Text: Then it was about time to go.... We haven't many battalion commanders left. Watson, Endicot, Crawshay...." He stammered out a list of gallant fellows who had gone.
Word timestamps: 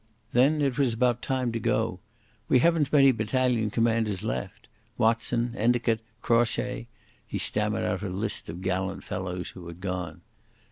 Then 0.33 0.63
it 0.63 0.79
was 0.79 0.95
about 0.95 1.21
time 1.21 1.51
to 1.51 1.59
go.... 1.59 1.99
We 2.49 2.57
haven't 2.57 2.91
many 2.91 3.11
battalion 3.11 3.69
commanders 3.69 4.23
left. 4.23 4.67
Watson, 4.97 5.53
Endicot, 5.55 5.99
Crawshay...." 6.23 6.87
He 7.27 7.37
stammered 7.37 7.83
out 7.83 8.01
a 8.01 8.09
list 8.09 8.49
of 8.49 8.63
gallant 8.63 9.03
fellows 9.03 9.51
who 9.51 9.67
had 9.67 9.79
gone. 9.79 10.21